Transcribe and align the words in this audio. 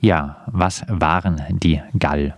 Ja, 0.00 0.36
was 0.46 0.84
waren 0.88 1.36
die 1.62 1.80
Gall? 1.98 2.34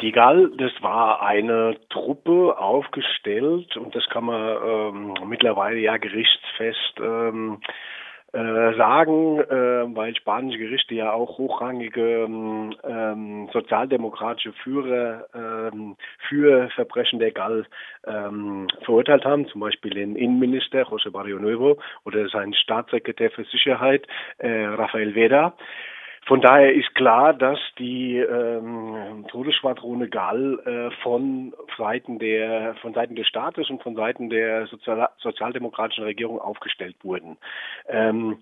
Die 0.00 0.12
Gall, 0.12 0.50
das 0.56 0.72
war 0.80 1.22
eine 1.22 1.76
Truppe 1.90 2.56
aufgestellt 2.58 3.76
und 3.76 3.94
das 3.94 4.08
kann 4.08 4.24
man 4.24 4.56
ähm, 4.64 5.14
mittlerweile 5.28 5.78
ja 5.78 5.96
gerichtsfest 5.98 6.94
ähm, 7.00 7.58
äh, 8.32 8.74
sagen, 8.76 9.40
äh, 9.40 9.96
weil 9.96 10.14
spanische 10.14 10.58
Gerichte 10.58 10.94
ja 10.94 11.12
auch 11.12 11.38
hochrangige 11.38 12.24
ähm, 12.24 13.48
sozialdemokratische 13.52 14.52
Führer 14.52 15.26
ähm, 15.34 15.96
für 16.28 16.68
Verbrechen 16.70 17.18
der 17.18 17.32
Gall 17.32 17.66
ähm, 18.06 18.68
verurteilt 18.84 19.24
haben, 19.24 19.48
zum 19.48 19.62
Beispiel 19.62 19.92
den 19.92 20.14
Innenminister 20.14 20.82
José 20.82 21.10
Barrio 21.10 21.38
Nuevo 21.38 21.78
oder 22.04 22.28
seinen 22.28 22.54
Staatssekretär 22.54 23.30
für 23.30 23.44
Sicherheit 23.44 24.06
äh, 24.38 24.64
Rafael 24.66 25.14
Vera. 25.14 25.54
Von 26.28 26.42
daher 26.42 26.74
ist 26.74 26.94
klar, 26.94 27.32
dass 27.32 27.58
die 27.78 28.18
ähm, 28.18 29.24
Todesschwadrone 29.28 30.10
Gall 30.10 30.58
äh, 30.66 31.02
von 31.02 31.54
Seiten 31.78 32.18
der 32.18 32.74
von 32.82 32.92
Seiten 32.92 33.16
des 33.16 33.26
Staates 33.26 33.70
und 33.70 33.82
von 33.82 33.96
Seiten 33.96 34.28
der 34.28 34.66
Sozial 34.66 35.08
sozialdemokratischen 35.16 36.04
Regierung 36.04 36.38
aufgestellt 36.38 36.96
wurden. 37.02 37.38
Ähm, 37.88 38.36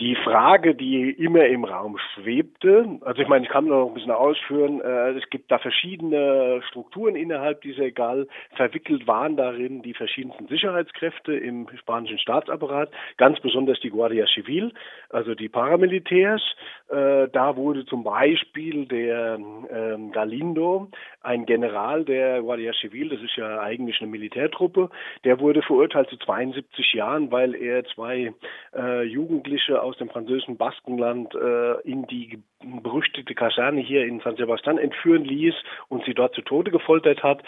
die 0.00 0.16
Frage, 0.16 0.74
die 0.74 1.10
immer 1.10 1.46
im 1.46 1.64
Raum 1.64 1.98
schwebte, 2.14 2.98
also 3.02 3.20
ich 3.20 3.28
meine, 3.28 3.44
ich 3.44 3.50
kann 3.50 3.66
noch 3.66 3.88
ein 3.88 3.94
bisschen 3.94 4.10
ausführen, 4.10 4.80
äh, 4.80 5.10
es 5.10 5.28
gibt 5.30 5.50
da 5.50 5.58
verschiedene 5.58 6.62
Strukturen 6.68 7.14
innerhalb 7.14 7.60
dieser 7.60 7.90
GAL, 7.90 8.26
verwickelt 8.56 9.06
waren 9.06 9.36
darin 9.36 9.82
die 9.82 9.94
verschiedensten 9.94 10.48
Sicherheitskräfte 10.48 11.34
im 11.34 11.68
spanischen 11.76 12.18
Staatsapparat, 12.18 12.90
ganz 13.18 13.38
besonders 13.40 13.80
die 13.80 13.90
Guardia 13.90 14.26
Civil, 14.26 14.72
also 15.10 15.34
die 15.34 15.48
Paramilitärs. 15.48 16.42
Äh, 16.88 17.28
da 17.32 17.56
wurde 17.56 17.84
zum 17.84 18.02
Beispiel 18.04 18.86
der 18.86 19.38
ähm, 19.38 20.10
Galindo, 20.12 20.88
ein 21.22 21.44
General 21.46 22.04
der 22.04 22.40
Guardia 22.40 22.72
Civil, 22.80 23.10
das 23.10 23.20
ist 23.20 23.36
ja 23.36 23.60
eigentlich 23.60 24.00
eine 24.00 24.10
Militärtruppe, 24.10 24.90
der 25.24 25.38
wurde 25.40 25.62
verurteilt 25.62 26.08
zu 26.08 26.16
72 26.16 26.94
Jahren, 26.94 27.30
weil 27.30 27.54
er 27.54 27.84
zwei 27.84 28.32
äh, 28.74 29.02
Jugendliche 29.02 29.81
aus 29.82 29.96
dem 29.98 30.08
französischen 30.08 30.56
Baskenland 30.56 31.34
äh, 31.34 31.80
in 31.82 32.06
die 32.06 32.42
berüchtigte 32.82 33.34
Kaserne 33.34 33.80
hier 33.80 34.04
in 34.04 34.20
San 34.20 34.36
Sebastian 34.36 34.78
entführen 34.78 35.24
ließ 35.24 35.54
und 35.88 36.04
sie 36.04 36.14
dort 36.14 36.34
zu 36.34 36.42
Tode 36.42 36.70
gefoltert 36.70 37.22
hat. 37.22 37.42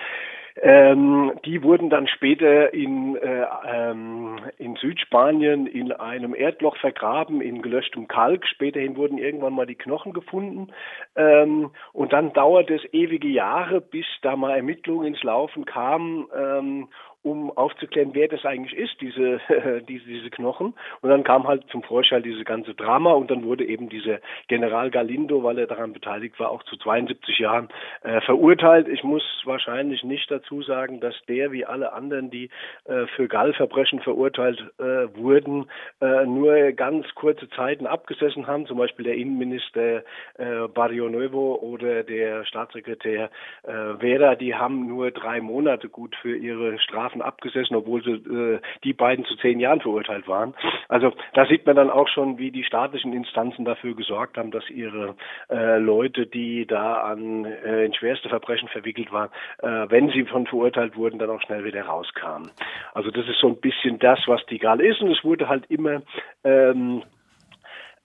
Ähm, 0.62 1.32
die 1.44 1.64
wurden 1.64 1.90
dann 1.90 2.06
später 2.06 2.72
in, 2.72 3.16
äh, 3.16 3.44
ähm, 3.66 4.38
in 4.56 4.76
Südspanien 4.76 5.66
in 5.66 5.90
einem 5.90 6.32
Erdloch 6.32 6.76
vergraben, 6.76 7.40
in 7.40 7.60
gelöschtem 7.60 8.06
Kalk. 8.06 8.46
Späterhin 8.46 8.96
wurden 8.96 9.18
irgendwann 9.18 9.54
mal 9.54 9.66
die 9.66 9.74
Knochen 9.74 10.12
gefunden. 10.12 10.68
Ähm, 11.16 11.70
und 11.92 12.12
dann 12.12 12.32
dauert 12.34 12.70
es 12.70 12.82
ewige 12.92 13.28
Jahre, 13.28 13.80
bis 13.80 14.06
da 14.22 14.36
mal 14.36 14.54
Ermittlungen 14.56 15.08
ins 15.08 15.22
Laufen 15.24 15.64
kamen 15.64 16.28
ähm, 16.36 16.88
um 17.24 17.50
aufzuklären, 17.56 18.10
wer 18.12 18.28
das 18.28 18.44
eigentlich 18.44 18.78
ist, 18.78 19.00
diese, 19.00 19.40
diese, 19.88 20.04
diese 20.04 20.30
Knochen. 20.30 20.74
Und 21.00 21.10
dann 21.10 21.24
kam 21.24 21.48
halt 21.48 21.64
zum 21.70 21.82
Vorschein 21.82 22.22
diese 22.22 22.44
ganze 22.44 22.74
Drama 22.74 23.12
und 23.12 23.30
dann 23.30 23.44
wurde 23.44 23.64
eben 23.64 23.88
dieser 23.88 24.18
General 24.48 24.90
Galindo, 24.90 25.42
weil 25.42 25.58
er 25.58 25.66
daran 25.66 25.94
beteiligt 25.94 26.38
war, 26.38 26.50
auch 26.50 26.62
zu 26.64 26.76
72 26.76 27.38
Jahren 27.38 27.68
äh, 28.02 28.20
verurteilt. 28.20 28.88
Ich 28.88 29.02
muss 29.02 29.22
wahrscheinlich 29.44 30.04
nicht 30.04 30.30
dazu 30.30 30.62
sagen, 30.62 31.00
dass 31.00 31.14
der 31.26 31.50
wie 31.50 31.64
alle 31.64 31.94
anderen, 31.94 32.30
die 32.30 32.50
äh, 32.84 33.06
für 33.16 33.26
Gallverbrechen 33.26 34.00
verurteilt 34.00 34.62
äh, 34.78 34.84
wurden, 35.16 35.70
äh, 36.02 36.26
nur 36.26 36.72
ganz 36.72 37.06
kurze 37.14 37.48
Zeiten 37.50 37.86
abgesessen 37.86 38.46
haben. 38.46 38.66
Zum 38.66 38.76
Beispiel 38.76 39.06
der 39.06 39.14
Innenminister 39.14 40.04
äh, 40.36 40.68
Barrio 40.74 41.08
Nuevo 41.08 41.54
oder 41.54 42.02
der 42.02 42.44
Staatssekretär 42.44 43.30
äh, 43.62 43.94
Vera, 43.98 44.34
die 44.34 44.54
haben 44.54 44.86
nur 44.86 45.10
drei 45.10 45.40
Monate 45.40 45.88
gut 45.88 46.14
für 46.16 46.36
ihre 46.36 46.78
Strafe 46.78 47.13
Strafen 47.14 47.22
abgesessen, 47.22 47.76
obwohl 47.76 48.02
sie, 48.02 48.12
äh, 48.12 48.60
die 48.82 48.92
beiden 48.92 49.24
zu 49.24 49.36
zehn 49.36 49.60
Jahren 49.60 49.80
verurteilt 49.80 50.28
waren. 50.28 50.54
Also 50.88 51.12
da 51.34 51.46
sieht 51.46 51.66
man 51.66 51.76
dann 51.76 51.90
auch 51.90 52.08
schon, 52.08 52.38
wie 52.38 52.50
die 52.50 52.64
staatlichen 52.64 53.12
Instanzen 53.12 53.64
dafür 53.64 53.94
gesorgt 53.94 54.36
haben, 54.36 54.50
dass 54.50 54.68
ihre 54.70 55.14
äh, 55.50 55.78
Leute, 55.78 56.26
die 56.26 56.66
da 56.66 56.94
an 56.94 57.44
äh, 57.44 57.84
in 57.84 57.94
schwerste 57.94 58.28
Verbrechen 58.28 58.68
verwickelt 58.68 59.12
waren, 59.12 59.30
äh, 59.62 59.90
wenn 59.90 60.10
sie 60.10 60.24
von 60.24 60.46
verurteilt 60.46 60.96
wurden, 60.96 61.18
dann 61.18 61.30
auch 61.30 61.40
schnell 61.42 61.64
wieder 61.64 61.82
rauskamen. 61.82 62.50
Also 62.92 63.10
das 63.10 63.26
ist 63.28 63.38
so 63.40 63.48
ein 63.48 63.60
bisschen 63.60 63.98
das, 63.98 64.20
was 64.26 64.44
die 64.46 64.58
Gal 64.58 64.80
ist 64.80 65.00
und 65.00 65.10
es 65.10 65.24
wurde 65.24 65.48
halt 65.48 65.64
immer 65.70 66.02
ähm, 66.44 67.02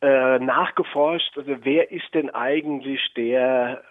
äh, 0.02 0.40
nachgeforscht, 0.40 1.38
also 1.38 1.58
wer 1.64 1.92
ist 1.92 2.14
denn 2.14 2.30
eigentlich 2.30 3.02
der 3.16 3.82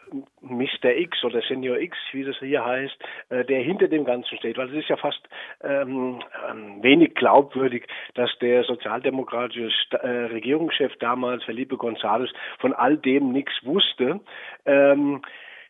Mr. 0.40 0.96
X 0.96 1.22
oder 1.22 1.42
Senior 1.42 1.78
X, 1.78 1.98
wie 2.12 2.24
das 2.24 2.38
hier 2.38 2.64
heißt, 2.64 2.96
äh, 3.28 3.44
der 3.44 3.60
hinter 3.60 3.88
dem 3.88 4.04
Ganzen 4.04 4.38
steht, 4.38 4.56
weil 4.56 4.68
es 4.70 4.84
ist 4.84 4.88
ja 4.88 4.96
fast 4.96 5.20
ähm, 5.62 6.20
ähm 6.48 6.82
wenig 6.82 7.14
glaubwürdig, 7.14 7.86
dass 8.14 8.30
der 8.38 8.64
sozialdemokratische 8.64 9.70
St 9.70 9.94
äh, 9.94 10.08
Regierungschef 10.08 10.96
damals, 10.96 11.44
Felipe 11.44 11.76
González, 11.76 12.30
von 12.58 12.72
all 12.72 12.96
dem 12.96 13.32
nichts 13.32 13.52
wusste. 13.64 14.20
Ähm, 14.64 15.20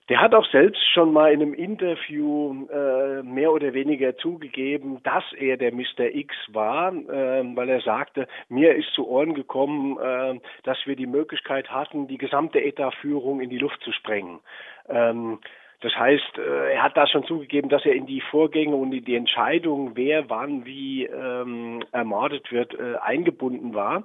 der 0.08 0.20
hat 0.20 0.34
auch 0.34 0.46
selbst 0.50 0.82
schon 0.92 1.12
mal 1.12 1.32
in 1.32 1.42
einem 1.42 1.54
Interview 1.54 2.66
äh, 2.70 3.22
mehr 3.22 3.52
oder 3.52 3.74
weniger 3.74 4.16
zugegeben, 4.16 5.02
dass 5.02 5.24
er 5.34 5.56
der 5.56 5.72
Mr. 5.72 6.14
X 6.14 6.34
war, 6.48 6.92
äh, 6.92 7.44
weil 7.54 7.69
er 7.69 7.80
sagte, 7.80 8.26
mir 8.48 8.74
ist 8.74 8.92
zu 8.94 9.06
Ohren 9.06 9.34
gekommen, 9.34 9.98
äh, 9.98 10.41
dass 10.64 10.78
wir 10.86 10.97
die 10.97 11.06
Möglichkeit 11.06 11.70
hatten, 11.70 12.08
die 12.08 12.18
gesamte 12.18 12.60
ETA-Führung 12.60 13.41
in 13.41 13.50
die 13.50 13.58
Luft 13.58 13.82
zu 13.82 13.92
sprengen. 13.92 14.41
Ähm, 14.88 15.38
das 15.80 15.94
heißt, 15.94 16.38
äh, 16.38 16.72
er 16.72 16.82
hat 16.82 16.97
da 16.97 17.06
schon 17.06 17.24
zugegeben, 17.24 17.68
dass 17.68 17.84
er 17.84 17.94
in 17.94 18.06
die 18.06 18.20
Vorgänge 18.20 18.74
und 18.74 18.92
in 18.92 19.04
die 19.04 19.14
Entscheidung, 19.14 19.92
wer 19.94 20.28
wann 20.28 20.64
wie 20.64 21.04
ähm, 21.04 21.84
ermordet 21.92 22.50
wird, 22.50 22.74
äh, 22.74 22.97
eingebunden 22.97 23.74
war. 23.74 24.04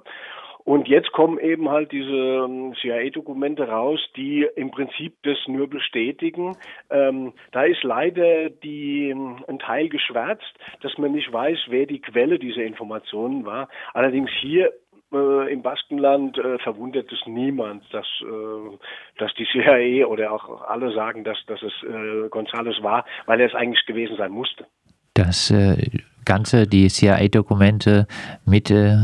Und 0.64 0.88
jetzt 0.88 1.12
kommen 1.12 1.38
eben 1.38 1.68
halt 1.68 1.92
diese 1.92 2.08
ähm, 2.10 2.74
CIA-Dokumente 2.80 3.68
raus, 3.68 4.00
die 4.16 4.46
im 4.56 4.70
Prinzip 4.70 5.14
das 5.22 5.36
nur 5.46 5.68
bestätigen. 5.68 6.56
Ähm, 6.90 7.34
da 7.52 7.64
ist 7.64 7.82
leider 7.82 8.48
die, 8.48 9.10
ähm, 9.10 9.44
ein 9.46 9.58
Teil 9.58 9.90
geschwärzt, 9.90 10.54
dass 10.80 10.96
man 10.96 11.12
nicht 11.12 11.30
weiß, 11.30 11.58
wer 11.68 11.84
die 11.84 12.00
Quelle 12.00 12.38
dieser 12.38 12.64
Informationen 12.64 13.44
war. 13.44 13.68
Allerdings 13.92 14.30
hier 14.40 14.72
äh, 15.12 15.52
im 15.52 15.60
Baskenland 15.60 16.38
äh, 16.38 16.58
verwundert 16.58 17.12
es 17.12 17.20
niemand, 17.26 17.84
dass, 17.92 18.06
äh, 18.22 18.78
dass 19.18 19.34
die 19.34 19.46
CIA 19.52 20.06
oder 20.06 20.32
auch 20.32 20.62
alle 20.62 20.94
sagen, 20.94 21.24
dass, 21.24 21.38
dass 21.46 21.62
es 21.62 21.72
äh, 21.82 22.28
Gonzales 22.30 22.82
war, 22.82 23.04
weil 23.26 23.38
er 23.40 23.48
es 23.48 23.54
eigentlich 23.54 23.84
gewesen 23.84 24.16
sein 24.16 24.32
musste. 24.32 24.66
Das 25.12 25.50
äh, 25.50 25.76
Ganze, 26.24 26.66
die 26.66 26.88
CIA-Dokumente 26.88 28.06
mit 28.44 28.70
äh, 28.70 28.96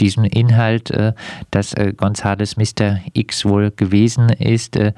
diesem 0.00 0.24
Inhalt, 0.24 0.90
äh, 0.90 1.12
dass 1.50 1.74
äh, 1.74 1.92
González 1.96 2.56
Mr. 2.58 3.00
X 3.14 3.44
wohl 3.44 3.70
gewesen 3.70 4.28
ist, 4.28 4.76
äh, 4.76 4.92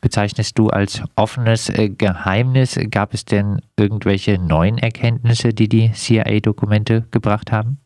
bezeichnest 0.00 0.58
du 0.58 0.68
als 0.68 1.02
offenes 1.16 1.68
äh, 1.68 1.88
Geheimnis. 1.88 2.78
Gab 2.90 3.14
es 3.14 3.24
denn 3.24 3.60
irgendwelche 3.78 4.38
neuen 4.38 4.78
Erkenntnisse, 4.78 5.52
die 5.54 5.68
die 5.68 5.92
CIA-Dokumente 5.92 7.06
gebracht 7.10 7.52
haben? 7.52 7.78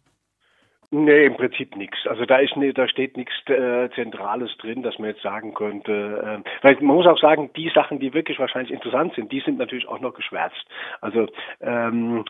Nee, 0.97 1.27
im 1.27 1.37
Prinzip 1.37 1.75
nichts. 1.75 2.07
Also 2.07 2.25
da 2.25 2.37
ist 2.37 2.53
da 2.75 2.87
steht 2.87 3.17
nichts 3.17 3.35
äh, 3.47 3.91
Zentrales 3.97 4.57
drin, 4.59 4.85
dass 4.85 4.97
man 5.01 5.09
jetzt 5.09 5.23
sagen 5.23 5.53
könnte. 5.53 6.43
Äh, 6.45 6.65
weil 6.65 6.75
man 6.77 6.95
muss 6.95 7.07
auch 7.07 7.19
sagen, 7.19 7.51
die 7.57 7.69
Sachen, 7.75 7.99
die 7.99 8.15
wirklich 8.15 8.39
wahrscheinlich 8.39 8.71
interessant 8.71 9.13
sind, 9.17 9.33
die 9.33 9.41
sind 9.41 9.59
natürlich 9.59 9.89
auch 9.89 9.99
noch 9.99 10.15
geschwärzt. 10.15 10.65
Also 11.01 11.27
ähm, 11.61 12.25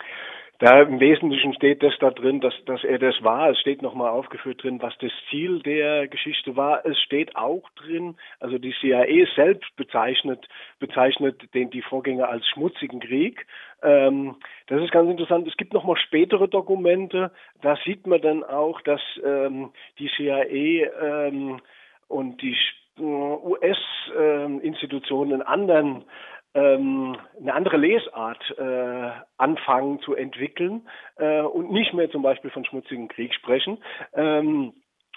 da 0.64 0.80
im 0.80 0.98
Wesentlichen 0.98 1.52
steht 1.52 1.82
das 1.82 1.92
da 2.00 2.10
drin, 2.10 2.40
dass, 2.40 2.54
dass 2.64 2.82
er 2.84 2.98
das 2.98 3.22
war. 3.22 3.50
Es 3.50 3.60
steht 3.60 3.82
nochmal 3.82 4.08
aufgeführt 4.08 4.62
drin, 4.62 4.80
was 4.80 4.94
das 4.98 5.12
Ziel 5.28 5.60
der 5.60 6.08
Geschichte 6.08 6.56
war. 6.56 6.86
Es 6.86 6.98
steht 7.02 7.36
auch 7.36 7.68
drin, 7.76 8.16
also 8.40 8.56
die 8.56 8.74
CIA 8.80 9.26
selbst 9.36 9.76
bezeichnet, 9.76 10.48
bezeichnet 10.78 11.52
den, 11.52 11.68
die 11.68 11.82
Vorgänger 11.82 12.30
als 12.30 12.48
schmutzigen 12.48 13.00
Krieg. 13.00 13.46
Ähm, 13.82 14.36
das 14.68 14.82
ist 14.82 14.90
ganz 14.90 15.10
interessant. 15.10 15.46
Es 15.46 15.58
gibt 15.58 15.74
nochmal 15.74 15.98
spätere 15.98 16.48
Dokumente. 16.48 17.30
Da 17.60 17.76
sieht 17.84 18.06
man 18.06 18.22
dann 18.22 18.42
auch, 18.42 18.80
dass 18.80 19.02
ähm, 19.22 19.70
die 19.98 20.10
CIA 20.16 21.26
ähm, 21.26 21.60
und 22.08 22.40
die 22.40 22.56
äh, 22.98 23.02
US-Institutionen 23.02 25.40
ähm, 25.40 25.46
anderen 25.46 26.04
ähm, 26.54 27.16
eine 27.38 27.54
andere 27.54 27.76
Lesart 27.76 28.42
äh, 28.58 29.10
anfangen 29.36 30.00
zu 30.00 30.14
entwickeln 30.14 30.88
äh, 31.16 31.40
und 31.40 31.72
nicht 31.72 31.92
mehr 31.94 32.10
zum 32.10 32.22
Beispiel 32.22 32.50
von 32.50 32.64
schmutzigen 32.64 33.08
Krieg 33.08 33.34
sprechen. 33.34 33.78
Ähm, 34.14 34.72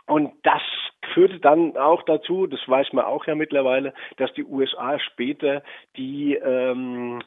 und 0.08 0.34
das 0.44 0.62
führte 1.14 1.40
dann 1.40 1.76
auch 1.78 2.04
dazu, 2.04 2.48
das 2.48 2.62
weiß 2.66 2.94
man 2.94 3.06
auch 3.06 3.26
ja 3.28 3.36
mittlerweile, 3.36 3.94
dass 4.18 4.34
die 4.34 4.46
USA 4.46 5.00
später 5.00 5.64
die 5.96 6.36
ähm, 6.36 7.22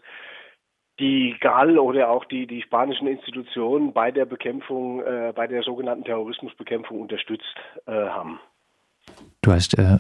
die 0.98 1.34
GAL 1.40 1.78
oder 1.78 2.10
auch 2.10 2.26
die, 2.26 2.46
die 2.46 2.62
spanischen 2.62 3.08
Institutionen 3.08 3.92
bei 3.92 4.10
der 4.10 4.26
Bekämpfung, 4.26 5.00
äh, 5.00 5.32
bei 5.34 5.46
der 5.46 5.62
sogenannten 5.62 6.04
Terrorismusbekämpfung 6.04 7.00
unterstützt 7.00 7.56
äh, 7.86 7.92
haben. 7.92 8.38
Du 9.42 9.50
hast 9.50 9.78
äh, 9.78 9.98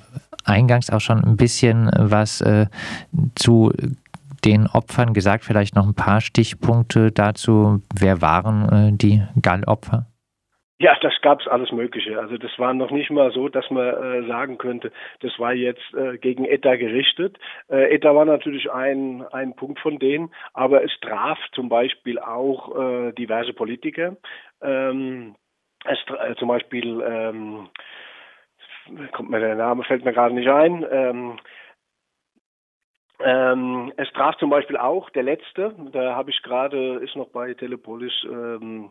eingangs 0.50 0.90
auch 0.90 1.00
schon 1.00 1.24
ein 1.24 1.36
bisschen 1.36 1.90
was 1.96 2.40
äh, 2.40 2.66
zu 3.34 3.72
den 4.44 4.66
Opfern 4.66 5.12
gesagt, 5.12 5.44
vielleicht 5.44 5.76
noch 5.76 5.86
ein 5.86 5.94
paar 5.94 6.20
Stichpunkte 6.20 7.12
dazu. 7.12 7.82
Wer 7.94 8.22
waren 8.22 8.68
äh, 8.68 8.96
die 8.96 9.22
Gallopfer? 9.40 10.06
Ja, 10.82 10.96
das 11.02 11.12
gab's 11.20 11.46
alles 11.46 11.72
Mögliche. 11.72 12.18
Also 12.18 12.38
das 12.38 12.58
war 12.58 12.72
noch 12.72 12.90
nicht 12.90 13.10
mal 13.10 13.30
so, 13.32 13.50
dass 13.50 13.70
man 13.70 13.86
äh, 13.86 14.26
sagen 14.26 14.56
könnte, 14.56 14.90
das 15.20 15.38
war 15.38 15.52
jetzt 15.52 15.92
äh, 15.92 16.16
gegen 16.16 16.46
ETA 16.46 16.76
gerichtet. 16.76 17.38
Äh, 17.68 17.94
ETA 17.94 18.14
war 18.14 18.24
natürlich 18.24 18.72
ein, 18.72 19.22
ein 19.30 19.54
Punkt 19.54 19.78
von 19.80 19.98
denen, 19.98 20.30
aber 20.54 20.82
es 20.82 20.90
traf 21.02 21.38
zum 21.52 21.68
Beispiel 21.68 22.18
auch 22.18 22.74
äh, 22.80 23.12
diverse 23.12 23.52
Politiker. 23.52 24.16
Ähm, 24.62 25.34
es, 25.84 25.98
äh, 26.18 26.34
zum 26.36 26.48
Beispiel 26.48 27.02
ähm, 27.06 27.68
kommt 29.12 29.30
mir 29.30 29.40
der 29.40 29.56
Name, 29.56 29.84
fällt 29.84 30.04
mir 30.04 30.12
gerade 30.12 30.34
nicht 30.34 30.48
ein. 30.48 30.86
Ähm, 30.90 31.36
ähm, 33.22 33.92
es 33.96 34.10
traf 34.12 34.36
zum 34.38 34.50
Beispiel 34.50 34.76
auch 34.76 35.10
der 35.10 35.22
letzte, 35.22 35.74
da 35.92 36.14
habe 36.14 36.30
ich 36.30 36.42
gerade, 36.42 36.96
ist 36.96 37.16
noch 37.16 37.28
bei 37.28 37.52
Telepolis 37.54 38.12
ähm, 38.24 38.90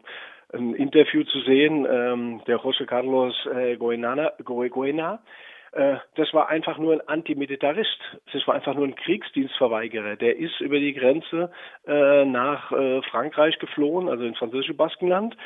ein 0.54 0.74
Interview 0.76 1.24
zu 1.24 1.40
sehen, 1.42 1.88
ähm, 1.90 2.42
der 2.48 2.60
José 2.60 2.86
Carlos 2.86 3.36
äh, 3.54 3.78
Goenana, 3.78 4.34
Goena. 4.44 5.20
Äh, 5.72 5.98
das 6.16 6.34
war 6.34 6.50
einfach 6.50 6.78
nur 6.78 6.94
ein 6.94 7.08
Antimilitarist. 7.08 8.00
Das 8.34 8.48
war 8.48 8.56
einfach 8.56 8.74
nur 8.74 8.86
ein 8.86 8.96
Kriegsdienstverweigerer. 8.96 10.16
Der 10.16 10.38
ist 10.38 10.60
über 10.62 10.80
die 10.80 10.94
Grenze 10.94 11.52
äh, 11.88 12.26
nach 12.26 12.72
äh, 12.72 13.02
Frankreich 13.04 13.60
geflohen, 13.60 14.10
also 14.10 14.24
ins 14.24 14.38
französische 14.38 14.74
Baskenland, 14.74 15.38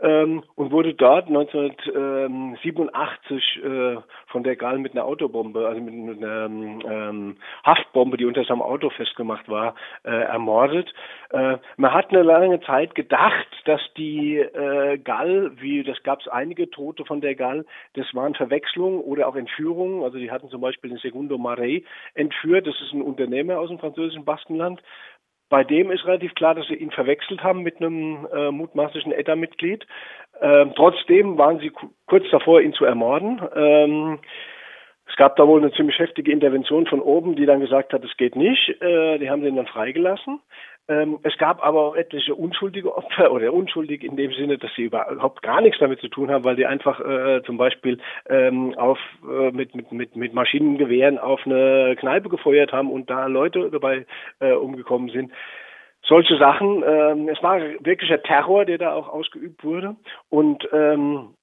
ähm, 0.00 0.44
und 0.54 0.70
wurde 0.70 0.94
dort 0.94 1.26
1987 1.28 3.64
äh, 3.64 3.96
von 4.28 4.44
der 4.44 4.56
Gal 4.56 4.78
mit 4.78 4.92
einer 4.92 5.04
Autobombe, 5.04 5.66
also 5.66 5.80
mit 5.80 6.22
einer 6.22 6.46
ähm, 6.46 7.36
Haftbombe, 7.64 8.16
die 8.16 8.24
unter 8.24 8.44
seinem 8.44 8.62
Auto 8.62 8.90
festgemacht 8.90 9.48
war, 9.48 9.74
äh, 10.04 10.10
ermordet. 10.10 10.92
Äh, 11.30 11.58
man 11.76 11.92
hat 11.92 12.10
eine 12.10 12.22
lange 12.22 12.60
Zeit 12.60 12.94
gedacht, 12.94 13.48
dass 13.64 13.80
die 13.96 14.38
äh, 14.38 14.98
Gal, 14.98 15.52
wie 15.56 15.82
das 15.82 16.02
gab 16.02 16.20
es 16.20 16.28
einige 16.28 16.70
Tote 16.70 17.04
von 17.04 17.20
der 17.20 17.34
Gal, 17.34 17.64
das 17.94 18.06
waren 18.14 18.34
Verwechslungen 18.34 19.00
oder 19.00 19.28
auch 19.28 19.36
Entführungen. 19.36 20.04
Also 20.04 20.18
die 20.18 20.30
hatten 20.30 20.48
zum 20.48 20.60
Beispiel 20.60 20.90
den 20.90 20.98
Segundo 20.98 21.38
Marais 21.38 21.82
entführt. 22.14 22.66
Das 22.66 22.80
ist 22.80 22.92
ein 22.92 23.02
Unternehmer 23.02 23.58
aus 23.58 23.68
dem 23.68 23.78
französischen 23.78 24.24
Baskenland 24.24 24.82
bei 25.48 25.64
dem 25.64 25.90
ist 25.90 26.04
relativ 26.04 26.34
klar, 26.34 26.54
dass 26.54 26.66
sie 26.66 26.74
ihn 26.74 26.90
verwechselt 26.90 27.42
haben 27.42 27.62
mit 27.62 27.80
einem 27.80 28.26
äh, 28.32 28.50
mutmaßlichen 28.50 29.12
ETA-Mitglied. 29.12 29.86
Ähm, 30.40 30.72
trotzdem 30.76 31.38
waren 31.38 31.58
sie 31.58 31.72
kurz 32.06 32.24
davor, 32.30 32.60
ihn 32.60 32.72
zu 32.72 32.84
ermorden. 32.84 33.40
Ähm, 33.54 34.18
es 35.06 35.16
gab 35.16 35.36
da 35.36 35.46
wohl 35.46 35.60
eine 35.60 35.72
ziemlich 35.72 35.98
heftige 35.98 36.32
Intervention 36.32 36.86
von 36.86 37.00
oben, 37.00 37.34
die 37.34 37.46
dann 37.46 37.60
gesagt 37.60 37.92
hat, 37.92 38.04
es 38.04 38.16
geht 38.16 38.36
nicht. 38.36 38.68
Äh, 38.82 39.18
die 39.18 39.30
haben 39.30 39.42
den 39.42 39.56
dann 39.56 39.66
freigelassen. 39.66 40.40
Ähm, 40.88 41.18
es 41.22 41.36
gab 41.36 41.64
aber 41.64 41.80
auch 41.82 41.96
etliche 41.96 42.34
unschuldige 42.34 42.96
Opfer 42.96 43.30
oder 43.32 43.52
unschuldig 43.52 44.02
in 44.02 44.16
dem 44.16 44.32
Sinne, 44.32 44.58
dass 44.58 44.70
sie 44.74 44.84
überhaupt 44.84 45.42
gar 45.42 45.60
nichts 45.60 45.78
damit 45.78 46.00
zu 46.00 46.08
tun 46.08 46.30
haben, 46.30 46.44
weil 46.44 46.56
die 46.56 46.66
einfach 46.66 47.00
äh, 47.00 47.42
zum 47.44 47.58
Beispiel 47.58 47.98
ähm, 48.28 48.74
auf, 48.76 48.98
äh, 49.28 49.50
mit, 49.50 49.74
mit, 49.74 49.92
mit, 49.92 50.16
mit 50.16 50.34
Maschinengewehren 50.34 51.18
auf 51.18 51.40
eine 51.44 51.94
Kneipe 51.96 52.28
gefeuert 52.28 52.72
haben 52.72 52.90
und 52.90 53.10
da 53.10 53.26
Leute 53.26 53.70
dabei 53.70 54.06
äh, 54.40 54.52
umgekommen 54.52 55.10
sind 55.10 55.32
solche 56.06 56.38
Sachen. 56.38 56.82
Ähm, 56.86 57.28
es 57.28 57.42
war 57.42 57.60
wirklicher 57.60 58.22
Terror, 58.22 58.64
der 58.64 58.78
da 58.78 58.92
auch 58.94 59.08
ausgeübt 59.08 59.62
wurde. 59.62 59.96
Und 60.30 60.66
ähm, 60.72 61.34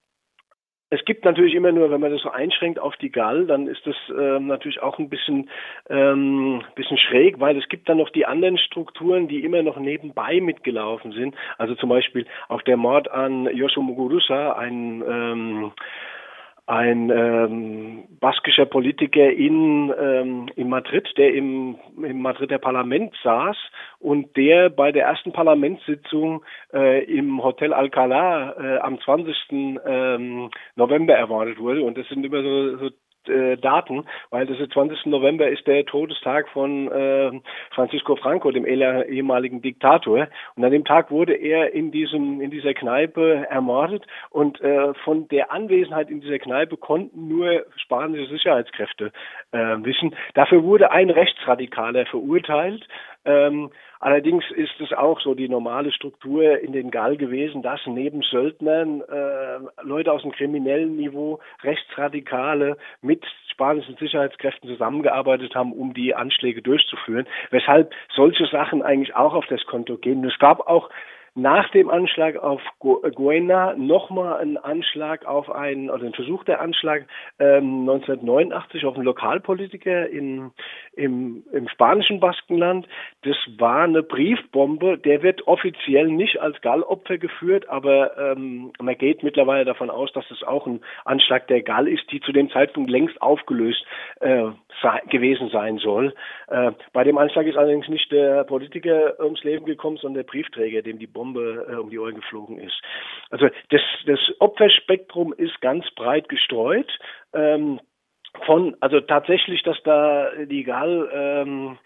es 0.92 1.04
gibt 1.06 1.26
natürlich 1.26 1.56
immer 1.56 1.72
nur, 1.72 1.90
wenn 1.90 2.00
man 2.00 2.12
das 2.12 2.22
so 2.22 2.30
einschränkt 2.30 2.80
auf 2.80 2.96
die 2.98 3.12
Gall, 3.12 3.48
dann 3.48 3.68
ist 3.68 3.86
das 3.86 3.96
ähm, 4.10 4.48
natürlich 4.48 4.82
auch 4.82 5.00
ein 5.00 5.10
bisschen, 5.10 5.50
ähm, 5.90 6.62
bisschen 6.76 6.98
schräg, 6.98 7.40
weil 7.40 7.58
es 7.58 7.68
gibt 7.70 7.90
dann 7.90 7.98
noch 7.98 8.12
die 8.12 8.26
anderen 8.26 8.58
Strukturen, 8.58 9.28
die 9.28 9.44
immer 9.44 9.64
noch 9.64 9.78
nebenbei 9.78 10.40
mitgelaufen 10.42 11.12
sind. 11.12 11.36
Also 11.58 11.74
zum 11.76 11.90
Beispiel 11.90 12.28
auch 12.50 12.62
der 12.62 12.78
Mord 12.78 13.10
an 13.10 13.46
Yoshio 13.56 13.82
Muguruza, 13.82 14.54
ein 14.54 15.04
ähm, 15.08 15.72
ein 16.68 17.12
ähm, 17.12 18.04
baskischer 18.20 18.66
Politiker 18.66 19.30
in, 19.30 19.94
ähm, 20.00 20.50
in 20.56 20.68
Madrid, 20.68 21.08
der 21.16 21.34
im, 21.34 21.78
im 22.02 22.22
Madrider 22.22 22.58
Parlament 22.58 23.14
saß 23.24 23.56
und 24.00 24.36
der 24.36 24.70
bei 24.70 24.92
der 24.92 25.06
ersten 25.06 25.32
Parlamentssitzung 25.32 26.44
äh, 26.74 27.04
im 27.06 27.44
Hotel 27.44 27.74
Alcalá 27.74 28.58
äh, 28.60 28.78
am 28.80 29.00
20. 29.00 29.36
Ähm, 29.52 30.50
November 30.76 31.14
erwartet 31.14 31.60
wurde. 31.60 31.84
Und 31.84 31.98
das 31.98 32.08
sind 32.08 32.26
immer 32.26 32.42
so, 32.42 32.78
so 32.78 32.90
äh, 33.30 33.58
Daten, 33.58 34.06
weil 34.30 34.46
das 34.46 34.60
ist 34.60 34.72
20. 34.74 35.08
November 35.08 35.48
ist 35.48 35.66
der 35.68 35.86
Todestag 35.86 36.48
von 36.50 36.92
äh, 36.92 37.32
Francisco 37.72 38.16
Franco, 38.16 38.52
dem 38.52 38.66
ehemaligen 38.66 39.62
Diktator. 39.62 40.28
Und 40.56 40.64
an 40.64 40.72
dem 40.72 40.86
Tag 40.86 41.12
wurde 41.12 41.34
er 41.34 41.74
in 41.74 41.92
diesem 41.92 42.42
in 42.42 42.52
dieser 42.52 42.74
Kneipe 42.74 43.46
ermordet 43.50 44.06
und 44.30 44.60
äh, 44.62 44.94
von 45.04 45.28
der 45.30 45.52
Anwesenheit 45.52 46.10
in 46.10 46.22
dieser 46.22 46.40
Kneipe 46.40 46.78
konnten 46.78 47.28
nur 47.28 47.66
spanische 47.78 48.28
Sicherheitskräfte 48.32 49.12
äh, 49.52 49.58
wissen. 49.58 50.16
Dafür 50.34 50.64
wurde 50.64 50.92
ein 50.92 51.10
Rechtsradikaler 51.10 52.06
verurteilt. 52.06 52.88
Ähm, 53.26 53.72
allerdings 54.00 54.44
ist 54.52 54.80
es 54.80 54.94
auch 54.94 55.20
so 55.20 55.34
die 55.34 55.50
normale 55.50 55.92
Struktur 55.92 56.60
in 56.60 56.74
den 56.74 56.92
Gall 56.92 57.18
gewesen, 57.18 57.64
dass 57.64 57.82
neben 57.86 58.22
Söldnern 58.22 59.02
äh, 59.02 59.60
Leute 59.84 60.12
aus 60.12 60.22
dem 60.22 60.32
kriminellen 60.32 60.96
Niveau, 60.96 61.40
Rechtsradikale 61.64 62.78
mit 63.02 63.26
spanischen 63.52 63.96
Sicherheitskräften 63.98 64.70
zusammengearbeitet 64.70 65.56
haben, 65.56 65.74
um 65.74 65.94
die 65.94 66.14
Anschläge 66.14 66.62
durchzuführen, 66.62 67.26
weshalb 67.50 67.94
solche 68.16 68.46
Sachen 68.48 68.84
eigentlich 68.84 69.16
auch 69.16 69.34
auf 69.34 69.46
das 69.48 69.66
Konto 69.66 69.98
gehen. 69.98 70.24
es 70.26 70.38
gab 70.40 70.68
auch 70.68 70.90
nach 71.36 71.70
dem 71.72 71.90
Anschlag 71.90 72.38
auf 72.38 72.62
Guena 72.80 73.74
nochmal 73.76 74.40
ein 74.42 74.58
Anschlag 74.58 75.26
auf 75.26 75.52
einen, 75.52 75.90
oder 75.90 76.06
ein 76.06 76.14
Versuch 76.14 76.46
der 76.46 76.62
Anschlag 76.62 77.06
ähm, 77.40 77.82
1989 77.82 78.86
auf 78.86 78.96
einen 78.96 79.04
Lokalpolitiker 79.04 80.08
in, 80.08 80.52
im, 80.94 81.44
im 81.52 81.68
spanischen 81.68 82.22
Baskenland. 82.22 82.88
Das 83.24 83.36
war 83.58 83.84
eine 83.84 84.02
Briefbombe, 84.02 84.98
der 84.98 85.24
wird 85.24 85.46
offiziell 85.46 86.08
nicht 86.08 86.40
als 86.40 86.60
Gallopfer 86.62 87.18
geführt, 87.18 87.68
aber 87.68 88.18
ähm, 88.18 88.72
man 88.80 88.98
geht 88.98 89.22
mittlerweile 89.22 89.66
davon 89.66 89.90
aus, 89.90 90.14
dass 90.14 90.32
es 90.32 90.42
auch 90.42 90.66
ein 90.66 90.80
Anschlag 91.04 91.48
der 91.48 91.64
Gall 91.64 91.90
ist, 91.90 92.10
die 92.14 92.22
zu 92.22 92.32
dem 92.32 92.50
Zeitpunkt 92.50 92.90
längst 92.90 93.22
aufgelöst 93.22 93.86
äh, 94.22 94.46
gewesen 95.10 95.50
sein 95.50 95.80
soll. 95.80 96.14
Äh, 96.48 96.72
bei 96.94 97.04
dem 97.04 97.18
Anschlag 97.18 97.46
ist 97.46 97.58
allerdings 97.58 97.90
nicht 97.90 98.10
der 98.14 98.46
Politiker 98.46 99.20
ums 99.20 99.44
Leben 99.44 99.66
gekommen, 99.66 99.98
sondern 99.98 100.24
der 100.24 100.32
Briefträger, 100.32 100.82
dem 100.82 100.98
die 100.98 101.08
Bombe 101.08 101.25
äh, 101.34 101.76
um 101.76 101.90
die 101.90 102.00
Ohren 102.00 102.16
geflogen 102.16 102.60
ist. 102.60 102.80
Also 103.30 103.48
das, 103.70 103.82
das 104.06 104.20
Opferspektrum 104.40 105.34
ist 105.34 105.62
ganz 105.62 105.90
breit 105.96 106.28
gestreut. 106.28 106.92
Ähm, 107.34 107.80
von, 108.46 108.76
also 108.82 109.00
tatsächlich, 109.00 109.64
dass 109.64 109.82
da 109.84 110.30
die 110.46 110.64
Gal 110.64 111.10
ähm, 111.14 111.78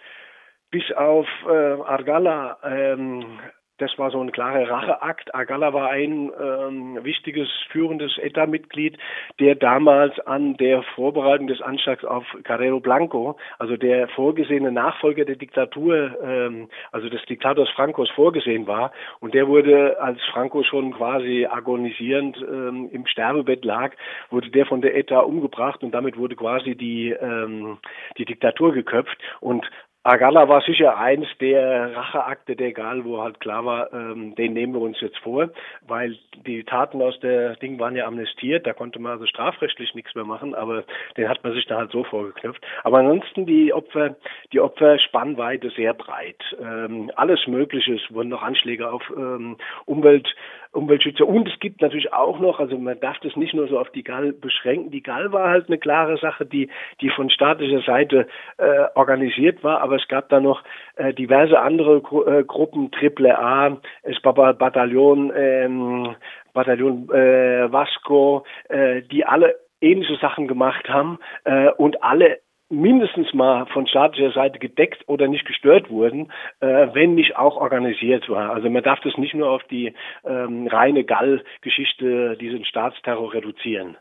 bis 0.71 0.91
auf 0.93 1.27
äh, 1.45 1.49
Argala 1.49 2.57
ähm, 2.63 3.39
das 3.79 3.97
war 3.97 4.11
so 4.11 4.21
ein 4.21 4.31
klarer 4.31 4.69
Racheakt. 4.69 5.33
Agala 5.33 5.73
war 5.73 5.89
ein 5.89 6.31
ähm, 6.39 7.03
wichtiges, 7.03 7.49
führendes 7.71 8.17
ETA-Mitglied, 8.17 8.97
der 9.39 9.55
damals 9.55 10.19
an 10.21 10.57
der 10.57 10.83
Vorbereitung 10.95 11.47
des 11.47 11.61
Anschlags 11.61 12.03
auf 12.03 12.25
Carrero 12.43 12.79
Blanco, 12.79 13.37
also 13.57 13.77
der 13.77 14.07
vorgesehene 14.09 14.71
Nachfolger 14.71 15.25
der 15.25 15.37
Diktatur, 15.37 16.17
ähm, 16.21 16.69
also 16.91 17.09
des 17.09 17.23
Diktators 17.25 17.69
Francos 17.69 18.09
vorgesehen 18.11 18.67
war. 18.67 18.91
Und 19.19 19.33
der 19.33 19.47
wurde, 19.47 19.99
als 20.01 20.19
Franco 20.31 20.63
schon 20.63 20.93
quasi 20.93 21.47
agonisierend 21.49 22.37
ähm, 22.37 22.89
im 22.91 23.07
Sterbebett 23.07 23.63
lag, 23.65 23.93
wurde 24.29 24.49
der 24.49 24.65
von 24.65 24.81
der 24.81 24.95
ETA 24.95 25.19
umgebracht 25.19 25.83
und 25.83 25.91
damit 25.91 26.17
wurde 26.17 26.35
quasi 26.35 26.75
die, 26.75 27.11
ähm, 27.11 27.77
die 28.17 28.25
Diktatur 28.25 28.73
geköpft. 28.73 29.17
Und 29.39 29.65
Agala 30.03 30.47
war 30.47 30.61
sicher 30.61 30.97
eins 30.97 31.27
der 31.41 31.93
Racheakte 31.93 32.55
der 32.55 32.71
Gal, 32.71 33.03
wo 33.03 33.21
halt 33.21 33.41
klar 33.41 33.65
war, 33.65 33.91
ähm, 33.91 34.33
den 34.35 34.53
nehmen 34.53 34.73
wir 34.73 34.79
uns 34.79 34.99
jetzt 35.01 35.17
vor, 35.17 35.49
weil 35.87 36.17
die 36.47 36.63
Taten 36.63 37.01
aus 37.01 37.19
der 37.19 37.57
Ding 37.57 37.77
waren 37.79 37.97
ja 37.97 38.07
amnestiert, 38.07 38.65
da 38.65 38.71
konnte 38.71 38.97
man 38.99 39.11
also 39.11 39.25
strafrechtlich 39.25 39.93
nichts 39.95 40.15
mehr 40.15 40.23
machen, 40.23 40.55
aber 40.55 40.85
den 41.17 41.27
hat 41.27 41.43
man 41.43 41.51
sich 41.51 41.65
da 41.65 41.79
halt 41.79 41.91
so 41.91 42.05
vorgeknüpft. 42.05 42.63
Aber 42.85 42.99
ansonsten 42.99 43.45
die 43.45 43.73
Opfer, 43.73 44.15
die 44.53 44.61
Opferspannweite 44.61 45.69
sehr 45.71 45.93
breit. 45.93 46.41
Ähm, 46.61 47.11
alles 47.17 47.45
Mögliche, 47.47 47.95
es 47.95 48.13
wurden 48.13 48.29
noch 48.29 48.41
Anschläge 48.41 48.89
auf 48.89 49.03
ähm, 49.17 49.57
Umwelt, 49.85 50.33
Umweltschützer. 50.71 51.27
Und 51.27 51.47
es 51.47 51.59
gibt 51.59 51.81
natürlich 51.81 52.13
auch 52.13 52.39
noch, 52.39 52.59
also 52.59 52.77
man 52.77 52.99
darf 52.99 53.17
das 53.19 53.35
nicht 53.35 53.53
nur 53.53 53.67
so 53.67 53.79
auf 53.79 53.89
die 53.91 54.03
Gal 54.03 54.33
beschränken. 54.33 54.91
Die 54.91 55.01
Gal 55.01 55.31
war 55.31 55.49
halt 55.49 55.67
eine 55.67 55.79
klare 55.79 56.17
Sache, 56.17 56.45
die, 56.45 56.69
die 57.01 57.09
von 57.09 57.29
staatlicher 57.29 57.81
Seite 57.81 58.27
äh, 58.57 58.85
organisiert 58.95 59.63
war, 59.63 59.81
aber 59.81 59.95
es 59.95 60.07
gab 60.07 60.29
da 60.29 60.39
noch 60.39 60.63
äh, 60.95 61.13
diverse 61.13 61.59
andere 61.59 62.01
Gru 62.01 62.23
äh, 62.23 62.43
Gruppen, 62.43 62.91
Triple 62.91 63.37
A, 63.37 63.77
es 64.03 64.19
Bataillon, 64.21 65.31
ähm, 65.35 66.15
Bataillon 66.53 67.09
äh, 67.09 67.71
Vasco, 67.71 68.45
äh, 68.69 69.01
die 69.01 69.25
alle 69.25 69.55
ähnliche 69.81 70.17
Sachen 70.17 70.47
gemacht 70.47 70.87
haben 70.89 71.19
äh, 71.45 71.69
und 71.71 72.03
alle 72.03 72.39
mindestens 72.69 73.33
mal 73.33 73.65
von 73.67 73.87
staatlicher 73.87 74.31
Seite 74.31 74.59
gedeckt 74.59 75.03
oder 75.07 75.27
nicht 75.27 75.45
gestört 75.45 75.89
wurden, 75.89 76.31
äh, 76.59 76.87
wenn 76.93 77.15
nicht 77.15 77.35
auch 77.35 77.57
organisiert 77.57 78.29
war. 78.29 78.51
Also 78.51 78.69
man 78.69 78.83
darf 78.83 78.99
das 79.01 79.17
nicht 79.17 79.33
nur 79.33 79.49
auf 79.49 79.63
die 79.65 79.93
ähm, 80.23 80.67
reine 80.67 81.03
Gall-Geschichte, 81.03 82.37
diesen 82.37 82.65
Staatsterror 82.65 83.33
reduzieren. 83.33 83.97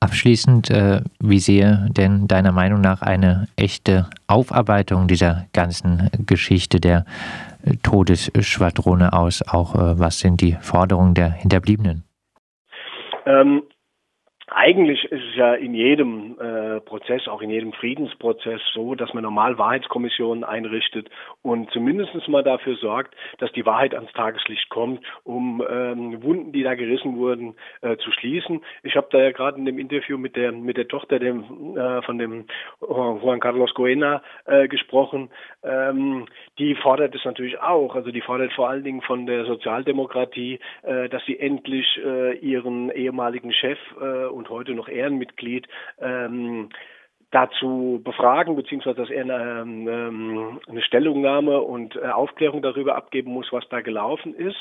Abschließend, 0.00 0.70
äh, 0.70 1.00
wie 1.20 1.40
sehe 1.40 1.88
denn 1.90 2.28
deiner 2.28 2.52
Meinung 2.52 2.80
nach 2.80 3.02
eine 3.02 3.48
echte 3.56 4.06
Aufarbeitung 4.28 5.08
dieser 5.08 5.46
ganzen 5.52 6.08
Geschichte 6.24 6.78
der 6.80 7.04
äh, 7.64 7.74
Todesschwadrone 7.82 9.12
aus? 9.12 9.42
Auch 9.42 9.74
äh, 9.74 9.98
was 9.98 10.20
sind 10.20 10.40
die 10.40 10.56
Forderungen 10.60 11.14
der 11.14 11.30
Hinterbliebenen? 11.30 12.04
Ähm, 13.26 13.62
eigentlich 14.50 15.04
ist 15.04 15.22
es 15.30 15.36
ja 15.36 15.54
in 15.54 15.74
jedem 15.74 16.38
äh, 16.40 16.80
Prozess, 16.80 17.28
auch 17.28 17.42
in 17.42 17.50
jedem 17.50 17.72
Friedensprozess 17.72 18.60
so, 18.72 18.94
dass 18.94 19.12
man 19.14 19.22
normal 19.22 19.58
Wahrheitskommissionen 19.58 20.44
einrichtet 20.44 21.08
und 21.42 21.70
zumindest 21.70 22.28
mal 22.28 22.42
dafür 22.42 22.76
sorgt, 22.76 23.14
dass 23.38 23.52
die 23.52 23.66
Wahrheit 23.66 23.94
ans 23.94 24.12
Tageslicht 24.12 24.68
kommt, 24.70 25.04
um 25.24 25.62
ähm, 25.68 26.22
Wunden, 26.22 26.52
die 26.52 26.62
da 26.62 26.74
gerissen 26.74 27.16
wurden, 27.16 27.54
äh, 27.82 27.96
zu 27.98 28.10
schließen. 28.12 28.62
Ich 28.82 28.96
habe 28.96 29.08
da 29.10 29.18
ja 29.18 29.30
gerade 29.30 29.58
in 29.58 29.64
dem 29.64 29.78
Interview 29.78 30.18
mit 30.18 30.36
der 30.36 30.52
mit 30.52 30.76
der 30.76 30.88
Tochter 30.88 31.18
dem, 31.18 31.76
äh, 31.76 32.02
von 32.02 32.18
dem 32.18 32.46
Juan 32.80 33.40
Carlos 33.40 33.74
Goena 33.74 34.22
äh, 34.46 34.68
gesprochen. 34.68 35.30
Ähm, 35.62 36.26
die 36.58 36.74
fordert 36.74 37.14
es 37.14 37.24
natürlich 37.24 37.60
auch. 37.60 37.94
Also 37.94 38.10
die 38.10 38.20
fordert 38.20 38.52
vor 38.52 38.68
allen 38.68 38.84
Dingen 38.84 39.02
von 39.02 39.26
der 39.26 39.44
Sozialdemokratie, 39.44 40.58
äh, 40.82 41.08
dass 41.08 41.24
sie 41.26 41.38
endlich 41.38 41.86
äh, 42.04 42.36
ihren 42.38 42.90
ehemaligen 42.90 43.52
Chef 43.52 43.78
äh, 44.00 44.26
und 44.38 44.48
heute 44.50 44.72
noch 44.72 44.88
Ehrenmitglied 44.88 45.68
ähm, 46.00 46.70
dazu 47.30 48.00
befragen, 48.02 48.56
beziehungsweise 48.56 48.96
dass 48.96 49.10
er 49.10 49.22
eine, 49.22 49.60
ähm, 49.60 50.60
eine 50.66 50.82
Stellungnahme 50.82 51.60
und 51.60 51.96
äh, 51.96 52.08
Aufklärung 52.08 52.62
darüber 52.62 52.96
abgeben 52.96 53.32
muss, 53.32 53.52
was 53.52 53.68
da 53.68 53.80
gelaufen 53.80 54.34
ist. 54.34 54.56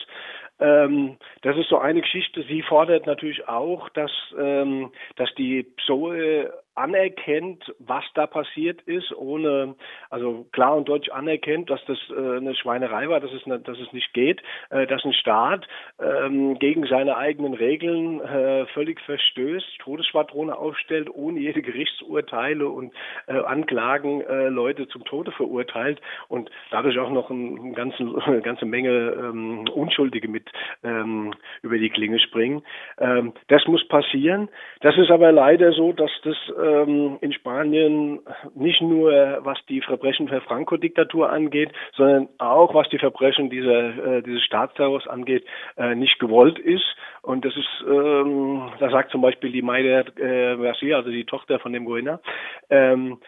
Ähm, 0.59 1.17
das 1.43 1.55
ist 1.55 1.69
so 1.69 1.77
eine 1.77 2.01
Geschichte. 2.01 2.43
Sie 2.43 2.61
fordert 2.63 3.05
natürlich 3.05 3.47
auch, 3.47 3.89
dass, 3.89 4.11
ähm, 4.37 4.91
dass 5.15 5.33
die 5.35 5.63
PSOE 5.63 6.51
anerkennt, 6.77 7.73
was 7.79 8.03
da 8.13 8.27
passiert 8.27 8.81
ist, 8.83 9.11
ohne, 9.15 9.75
also 10.09 10.45
klar 10.51 10.75
und 10.75 10.87
deutlich 10.87 11.13
anerkennt, 11.13 11.69
dass 11.69 11.83
das 11.85 11.97
äh, 12.09 12.37
eine 12.37 12.55
Schweinerei 12.55 13.09
war, 13.09 13.19
dass 13.19 13.31
es, 13.33 13.45
ne, 13.45 13.59
dass 13.59 13.77
es 13.79 13.91
nicht 13.93 14.13
geht, 14.13 14.41
äh, 14.69 14.85
dass 14.85 15.03
ein 15.03 15.13
Staat 15.13 15.67
ähm, 15.99 16.59
gegen 16.59 16.85
seine 16.85 17.17
eigenen 17.17 17.53
Regeln 17.53 18.21
äh, 18.21 18.65
völlig 18.67 19.01
verstößt, 19.01 19.79
Todesschwadrone 19.79 20.55
aufstellt, 20.55 21.09
ohne 21.13 21.39
jede 21.39 21.61
Gerichtsurteile 21.61 22.67
und 22.67 22.93
äh, 23.27 23.33
Anklagen 23.33 24.21
äh, 24.21 24.49
Leute 24.49 24.87
zum 24.87 25.03
Tode 25.05 25.31
verurteilt 25.31 25.99
und 26.27 26.49
dadurch 26.69 26.99
auch 26.99 27.09
noch 27.09 27.29
ein, 27.29 27.57
ein 27.57 27.73
ganzen, 27.73 28.15
eine 28.21 28.41
ganze 28.41 28.65
Menge 28.65 28.89
ähm, 29.17 29.65
Unschuldige 29.73 30.27
mit 30.27 30.49
ähm, 30.83 31.33
über 31.63 31.77
die 31.77 31.89
Klinge 31.89 32.19
springen. 32.19 32.61
Ähm, 32.99 33.33
das 33.47 33.65
muss 33.65 33.87
passieren. 33.87 34.49
Das 34.81 34.95
ist 34.97 35.09
aber 35.09 35.31
leider 35.31 35.71
so, 35.71 35.91
dass 35.91 36.11
das 36.23 36.37
ähm, 36.67 37.17
in 37.21 37.33
Spanien 37.33 38.19
nicht 38.55 38.81
nur 38.81 39.11
was 39.41 39.57
die 39.69 39.81
Verbrechen 39.81 40.27
der 40.27 40.41
Franco-Diktatur 40.41 41.29
angeht, 41.29 41.71
sondern 41.95 42.29
auch 42.37 42.73
was 42.73 42.89
die 42.89 42.99
Verbrechen 42.99 43.49
dieser, 43.49 44.17
äh, 44.17 44.21
dieses 44.21 44.43
Staatsterrors 44.43 45.07
angeht, 45.07 45.45
äh, 45.77 45.95
nicht 45.95 46.19
gewollt 46.19 46.59
ist. 46.59 46.85
Und 47.21 47.45
das 47.45 47.55
ist, 47.55 47.85
ähm, 47.87 48.69
da 48.79 48.89
sagt 48.89 49.11
zum 49.11 49.21
Beispiel 49.21 49.51
die 49.51 49.61
Maida 49.61 50.01
äh, 50.15 50.57
Garcia, 50.57 50.97
also 50.97 51.09
die 51.09 51.25
Tochter 51.25 51.59
von 51.59 51.73
dem 51.73 51.85
Goena, 51.85 52.19
ähm, 52.69 53.19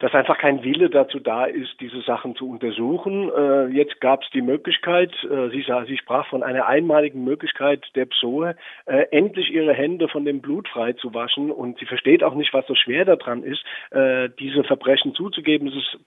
dass 0.00 0.14
einfach 0.14 0.38
kein 0.38 0.64
Wille 0.64 0.88
dazu 0.88 1.20
da 1.20 1.44
ist, 1.44 1.78
diese 1.80 2.00
Sachen 2.00 2.34
zu 2.34 2.48
untersuchen. 2.48 3.30
Äh, 3.30 3.66
jetzt 3.66 4.00
gab 4.00 4.22
es 4.22 4.30
die 4.30 4.40
Möglichkeit, 4.42 5.12
äh, 5.24 5.50
sie, 5.50 5.64
sie, 5.86 5.98
sprach 5.98 6.26
von 6.28 6.42
einer 6.42 6.66
einmaligen 6.66 7.22
Möglichkeit 7.22 7.84
der 7.94 8.06
Psoe, 8.06 8.56
äh, 8.86 9.06
endlich 9.10 9.50
ihre 9.52 9.74
Hände 9.74 10.08
von 10.08 10.24
dem 10.24 10.40
Blut 10.40 10.68
frei 10.68 10.94
zu 10.94 11.12
waschen. 11.12 11.50
Und 11.50 11.78
sie 11.78 11.86
versteht 11.86 12.24
auch 12.24 12.34
nicht, 12.34 12.52
was 12.54 12.66
so 12.66 12.74
schwer 12.74 13.04
daran 13.04 13.42
ist, 13.42 13.62
äh, 13.90 14.30
diese 14.38 14.64
Verbrechen 14.64 15.14
zuzugeben. 15.14 15.68
Es 15.68 15.74
ist 15.74 15.98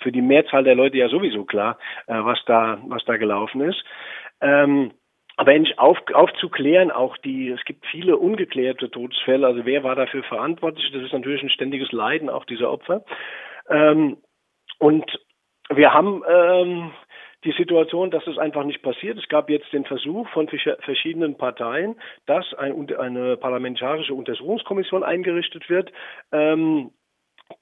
für 0.00 0.10
die 0.10 0.22
Mehrzahl 0.22 0.64
der 0.64 0.74
Leute 0.74 0.98
ja 0.98 1.08
sowieso 1.08 1.44
klar, 1.44 1.78
äh, 2.08 2.14
was 2.14 2.40
da, 2.46 2.78
was 2.88 3.04
da 3.04 3.16
gelaufen 3.16 3.60
ist. 3.60 3.84
Ähm, 4.40 4.90
aber 5.38 5.54
endlich 5.54 5.78
auf, 5.78 5.98
aufzuklären, 6.12 6.90
auch 6.90 7.16
die, 7.18 7.50
es 7.50 7.64
gibt 7.64 7.86
viele 7.86 8.16
ungeklärte 8.16 8.90
Todesfälle, 8.90 9.46
also 9.46 9.64
wer 9.64 9.84
war 9.84 9.94
dafür 9.94 10.24
verantwortlich, 10.24 10.90
das 10.92 11.04
ist 11.04 11.12
natürlich 11.12 11.42
ein 11.44 11.50
ständiges 11.50 11.92
Leiden 11.92 12.28
auch 12.28 12.44
dieser 12.44 12.72
Opfer. 12.72 13.04
Ähm, 13.70 14.16
und 14.80 15.04
wir 15.70 15.94
haben 15.94 16.24
ähm, 16.28 16.90
die 17.44 17.52
Situation, 17.52 18.10
dass 18.10 18.26
es 18.26 18.36
einfach 18.36 18.64
nicht 18.64 18.82
passiert. 18.82 19.16
Es 19.16 19.28
gab 19.28 19.48
jetzt 19.48 19.72
den 19.72 19.84
Versuch 19.84 20.28
von 20.30 20.48
verschiedenen 20.48 21.36
Parteien, 21.36 21.94
dass 22.26 22.52
ein, 22.54 22.92
eine 22.96 23.36
parlamentarische 23.36 24.14
Untersuchungskommission 24.14 25.04
eingerichtet 25.04 25.70
wird. 25.70 25.92
Ähm, 26.32 26.90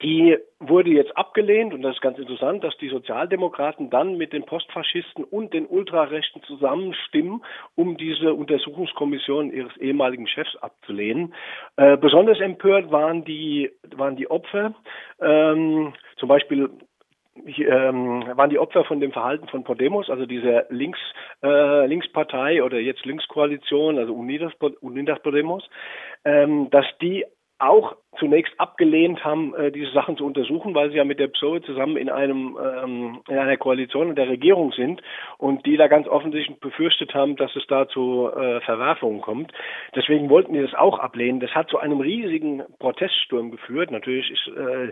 die 0.01 0.37
wurde 0.59 0.89
jetzt 0.89 1.15
abgelehnt 1.15 1.73
und 1.73 1.81
das 1.81 1.95
ist 1.95 2.01
ganz 2.01 2.19
interessant, 2.19 2.63
dass 2.63 2.77
die 2.77 2.89
Sozialdemokraten 2.89 3.89
dann 3.89 4.17
mit 4.17 4.33
den 4.33 4.43
Postfaschisten 4.43 5.23
und 5.23 5.53
den 5.53 5.65
Ultrarechten 5.65 6.43
zusammenstimmen, 6.43 7.43
um 7.75 7.97
diese 7.97 8.33
Untersuchungskommission 8.33 9.51
ihres 9.51 9.75
ehemaligen 9.77 10.27
Chefs 10.27 10.55
abzulehnen. 10.57 11.33
Äh, 11.77 11.97
besonders 11.97 12.39
empört 12.39 12.91
waren 12.91 13.23
die, 13.23 13.71
waren 13.95 14.15
die 14.15 14.29
Opfer, 14.29 14.75
ähm, 15.21 15.93
zum 16.17 16.29
Beispiel 16.29 16.69
ähm, 17.45 18.23
waren 18.35 18.49
die 18.49 18.59
Opfer 18.59 18.83
von 18.83 18.99
dem 18.99 19.11
Verhalten 19.11 19.47
von 19.47 19.63
Podemos, 19.63 20.09
also 20.09 20.25
dieser 20.25 20.65
Links, 20.69 20.99
äh, 21.43 21.85
Linkspartei 21.85 22.63
oder 22.63 22.79
jetzt 22.79 23.05
Linkskoalition, 23.05 23.97
also 23.97 24.13
Unidas, 24.13 24.53
Unidas 24.81 25.21
Podemos, 25.21 25.67
ähm, 26.25 26.69
dass 26.71 26.85
die 27.01 27.25
auch 27.59 27.95
zunächst 28.19 28.53
abgelehnt 28.59 29.23
haben, 29.23 29.53
äh, 29.55 29.71
diese 29.71 29.91
Sachen 29.91 30.17
zu 30.17 30.25
untersuchen, 30.25 30.75
weil 30.75 30.89
sie 30.91 30.97
ja 30.97 31.03
mit 31.03 31.19
der 31.19 31.27
PSOE 31.27 31.61
zusammen 31.61 31.97
in 31.97 32.09
einem 32.09 32.57
ähm, 32.57 33.19
in 33.27 33.37
einer 33.37 33.57
Koalition 33.57 34.09
in 34.09 34.15
der 34.15 34.29
Regierung 34.29 34.71
sind 34.71 35.01
und 35.37 35.65
die 35.65 35.77
da 35.77 35.87
ganz 35.87 36.07
offensichtlich 36.07 36.59
befürchtet 36.59 37.13
haben, 37.13 37.35
dass 37.35 37.55
es 37.55 37.65
da 37.67 37.87
zu 37.87 38.29
äh, 38.29 38.61
Verwerfungen 38.61 39.21
kommt. 39.21 39.51
Deswegen 39.95 40.29
wollten 40.29 40.53
die 40.53 40.61
das 40.61 40.73
auch 40.73 40.99
ablehnen. 40.99 41.39
Das 41.39 41.51
hat 41.51 41.69
zu 41.69 41.79
einem 41.79 41.99
riesigen 41.99 42.63
Proteststurm 42.79 43.51
geführt. 43.51 43.91
Natürlich 43.91 44.31
ist 44.31 44.47
äh, 44.55 44.91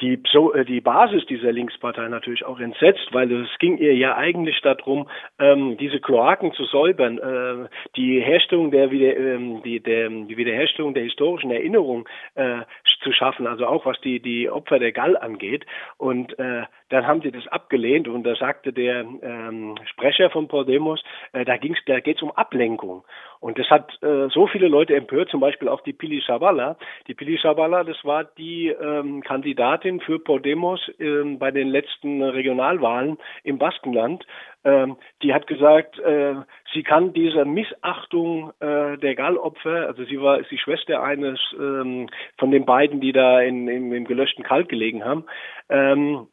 die, 0.00 0.16
PSO, 0.16 0.52
äh, 0.52 0.64
die 0.64 0.80
Basis 0.80 1.24
dieser 1.26 1.52
Linkspartei 1.52 2.08
natürlich 2.08 2.44
auch 2.44 2.60
entsetzt, 2.60 3.08
weil 3.12 3.30
es 3.32 3.48
ging 3.58 3.78
ihr 3.78 3.94
ja 3.94 4.16
eigentlich 4.16 4.60
darum, 4.60 5.08
ähm, 5.38 5.76
diese 5.78 6.00
Kloaken 6.00 6.52
zu 6.52 6.64
säubern, 6.64 7.18
äh, 7.18 7.68
die 7.96 8.20
Herstellung 8.20 8.70
der, 8.70 8.90
wieder, 8.90 9.16
ähm, 9.16 9.62
die, 9.62 9.80
der, 9.80 10.08
die 10.08 10.36
Wiederherstellung 10.36 10.94
der 10.94 11.04
historischen 11.04 11.50
Erinnerung 11.50 12.08
äh, 12.34 12.60
zu 13.02 13.12
schaffen, 13.12 13.46
also 13.46 13.66
auch 13.66 13.86
was 13.86 14.00
die, 14.00 14.20
die 14.20 14.50
Opfer 14.50 14.78
der 14.78 14.92
Gall 14.92 15.16
angeht. 15.16 15.64
Und 15.96 16.38
äh, 16.38 16.64
dann 16.88 17.06
haben 17.06 17.20
sie 17.22 17.32
das 17.32 17.46
abgelehnt 17.48 18.08
und 18.08 18.24
da 18.24 18.34
sagte 18.36 18.72
der 18.72 19.00
ähm, 19.00 19.74
Sprecher 19.90 20.30
von 20.30 20.48
Podemos, 20.48 21.02
äh, 21.32 21.44
da 21.44 21.56
ging's, 21.56 21.78
da 21.86 22.00
geht's 22.00 22.22
um 22.22 22.30
Ablenkung. 22.32 23.04
Und 23.40 23.58
das 23.58 23.68
hat 23.70 23.90
äh, 24.02 24.28
so 24.28 24.46
viele 24.46 24.68
Leute 24.68 24.94
empört, 24.94 25.30
zum 25.30 25.40
Beispiel 25.40 25.68
auch 25.68 25.80
die 25.82 25.92
Pili 25.92 26.22
Sabala. 26.26 26.76
Die 27.06 27.14
Pili 27.14 27.38
Sabala, 27.42 27.84
das 27.84 28.02
war 28.04 28.24
die 28.24 28.68
ähm, 28.68 29.22
Kandidatin 29.22 30.00
für 30.00 30.18
Podemos 30.18 30.80
ähm, 30.98 31.38
bei 31.38 31.50
den 31.50 31.68
letzten 31.68 32.22
Regionalwahlen 32.22 33.18
im 33.44 33.58
Baskenland. 33.58 34.24
Ähm, 34.64 34.96
die 35.22 35.32
hat 35.32 35.46
gesagt, 35.46 35.98
äh, 36.00 36.34
sie 36.72 36.82
kann 36.82 37.12
diese 37.12 37.44
Missachtung 37.44 38.52
äh, 38.60 38.96
der 38.98 39.14
Gallopfer, 39.14 39.86
also 39.86 40.04
sie 40.04 40.20
war 40.20 40.40
ist 40.40 40.50
die 40.50 40.58
Schwester 40.58 41.02
eines 41.02 41.38
ähm, 41.58 42.08
von 42.38 42.50
den 42.50 42.64
beiden, 42.64 43.00
die 43.00 43.12
da 43.12 43.40
in, 43.40 43.68
in, 43.68 43.92
im 43.92 44.04
gelöschten 44.06 44.44
Kalk 44.44 44.68
gelegen 44.68 45.04
haben. 45.04 45.24
Ähm, 45.68 46.26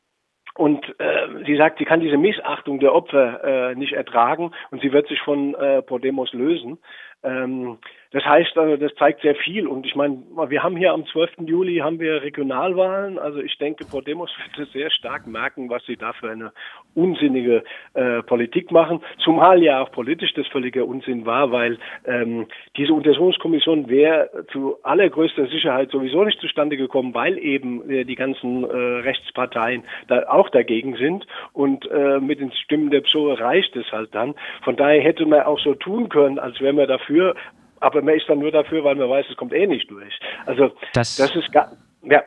und 0.55 0.85
äh, 0.99 1.43
sie 1.45 1.55
sagt, 1.55 1.79
sie 1.79 1.85
kann 1.85 1.99
diese 1.99 2.17
Missachtung 2.17 2.79
der 2.79 2.93
Opfer 2.93 3.43
äh, 3.71 3.75
nicht 3.75 3.93
ertragen 3.93 4.51
und 4.71 4.81
sie 4.81 4.91
wird 4.91 5.07
sich 5.07 5.19
von 5.21 5.55
äh, 5.55 5.81
Podemos 5.81 6.31
lösen. 6.33 6.77
Ähm, 7.23 7.79
das 8.13 8.23
heißt, 8.25 8.55
also, 8.59 8.77
das 8.77 8.93
zeigt 8.95 9.21
sehr 9.21 9.33
viel. 9.33 9.67
Und 9.67 9.87
ich 9.87 9.95
meine, 9.95 10.21
wir 10.47 10.61
haben 10.61 10.77
hier 10.77 10.93
am 10.93 11.05
12. 11.07 11.31
Juli 11.47 11.77
haben 11.77 11.99
wir 11.99 12.21
Regionalwahlen. 12.21 13.17
Also 13.17 13.39
ich 13.39 13.57
denke, 13.57 13.85
Podemos 13.85 14.29
wird 14.55 14.69
sehr 14.69 14.91
stark 14.91 15.25
merken, 15.25 15.67
was 15.71 15.83
sie 15.87 15.97
da 15.97 16.13
für 16.13 16.29
eine 16.29 16.51
unsinnige 16.93 17.63
äh, 17.95 18.21
Politik 18.21 18.71
machen. 18.71 19.01
Zumal 19.17 19.63
ja 19.63 19.81
auch 19.81 19.91
politisch 19.91 20.31
das 20.35 20.45
völliger 20.47 20.85
Unsinn 20.85 21.25
war, 21.25 21.51
weil 21.51 21.79
ähm, 22.05 22.45
diese 22.77 22.93
Untersuchungskommission 22.93 23.89
wäre 23.89 24.45
zu 24.51 24.77
allergrößter 24.83 25.47
Sicherheit 25.47 25.89
sowieso 25.89 26.23
nicht 26.23 26.39
zustande 26.39 26.77
gekommen, 26.77 27.15
weil 27.15 27.39
eben 27.39 27.89
äh, 27.89 28.05
die 28.05 28.15
ganzen 28.15 28.63
äh, 28.63 28.75
Rechtsparteien 28.75 29.85
da 30.07 30.29
auch 30.29 30.49
dagegen 30.49 30.97
sind. 30.97 31.25
Und 31.51 31.89
äh, 31.89 32.19
mit 32.19 32.39
den 32.39 32.51
Stimmen 32.51 32.91
der 32.91 33.01
PSOE 33.01 33.39
reicht 33.39 33.75
es 33.75 33.91
halt 33.91 34.13
dann. 34.13 34.35
Von 34.61 34.75
daher 34.75 35.01
hätte 35.01 35.25
man 35.25 35.41
auch 35.41 35.59
so 35.59 35.73
tun 35.73 36.09
können, 36.09 36.37
als 36.37 36.61
wäre 36.61 36.73
man 36.73 36.87
dafür 36.87 37.33
aber 37.83 38.01
man 38.01 38.15
ist 38.15 38.27
dann 38.27 38.39
nur 38.39 38.51
dafür, 38.51 38.83
weil 38.83 38.95
man 38.95 39.09
weiß, 39.09 39.25
es 39.29 39.35
kommt 39.35 39.53
eh 39.53 39.67
nicht 39.67 39.89
durch. 39.91 40.17
Also 40.45 40.71
das, 40.93 41.17
das 41.17 41.35
ist 41.35 41.51
gar, 41.51 41.71
ja. 42.03 42.23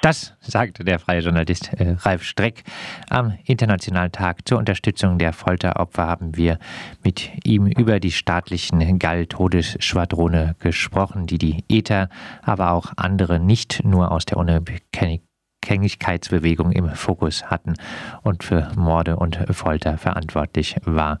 Das 0.00 0.36
sagte 0.40 0.84
der 0.84 0.98
freie 0.98 1.20
Journalist 1.20 1.72
äh, 1.74 1.94
Ralf 2.00 2.24
Streck. 2.24 2.64
Am 3.08 3.38
Internationalen 3.46 4.10
Tag 4.10 4.48
zur 4.48 4.58
Unterstützung 4.58 5.18
der 5.18 5.32
Folteropfer 5.32 6.06
haben 6.06 6.36
wir 6.36 6.58
mit 7.04 7.30
ihm 7.44 7.66
über 7.66 8.00
die 8.00 8.10
staatlichen 8.10 8.98
Gall-Todesschwadrone 8.98 10.56
gesprochen, 10.60 11.26
die 11.26 11.38
die 11.38 11.64
ETA, 11.68 12.08
aber 12.42 12.72
auch 12.72 12.92
andere 12.96 13.38
nicht 13.38 13.84
nur 13.84 14.10
aus 14.10 14.24
der 14.24 14.38
Unabhängigkeit 14.38 15.20
Unabhängigkeitsbewegung 15.62 16.72
im 16.72 16.90
Fokus 16.90 17.44
hatten 17.44 17.74
und 18.22 18.42
für 18.42 18.70
Morde 18.76 19.16
und 19.16 19.38
Folter 19.50 19.96
verantwortlich 19.96 20.76
war. 20.84 21.18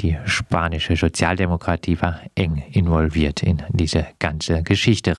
Die 0.00 0.16
spanische 0.24 0.96
Sozialdemokratie 0.96 2.00
war 2.00 2.20
eng 2.34 2.62
involviert 2.72 3.42
in 3.42 3.62
diese 3.70 4.06
ganze 4.18 4.62
Geschichte. 4.62 5.10